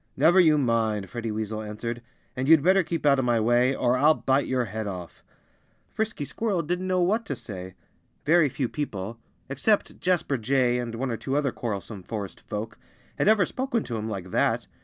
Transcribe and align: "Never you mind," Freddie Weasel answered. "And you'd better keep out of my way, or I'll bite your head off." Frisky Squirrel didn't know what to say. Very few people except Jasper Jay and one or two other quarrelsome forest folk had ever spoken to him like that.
"Never 0.17 0.39
you 0.39 0.57
mind," 0.57 1.11
Freddie 1.11 1.29
Weasel 1.29 1.61
answered. 1.61 2.01
"And 2.35 2.47
you'd 2.47 2.63
better 2.63 2.81
keep 2.81 3.05
out 3.05 3.19
of 3.19 3.25
my 3.25 3.39
way, 3.39 3.75
or 3.75 3.95
I'll 3.95 4.15
bite 4.15 4.47
your 4.47 4.65
head 4.65 4.87
off." 4.87 5.23
Frisky 5.91 6.25
Squirrel 6.25 6.63
didn't 6.63 6.87
know 6.87 7.01
what 7.03 7.23
to 7.27 7.35
say. 7.35 7.75
Very 8.25 8.49
few 8.49 8.67
people 8.67 9.19
except 9.47 9.99
Jasper 9.99 10.39
Jay 10.39 10.79
and 10.79 10.95
one 10.95 11.11
or 11.11 11.17
two 11.17 11.37
other 11.37 11.51
quarrelsome 11.51 12.01
forest 12.01 12.41
folk 12.49 12.79
had 13.19 13.27
ever 13.27 13.45
spoken 13.45 13.83
to 13.83 13.95
him 13.97 14.09
like 14.09 14.31
that. 14.31 14.65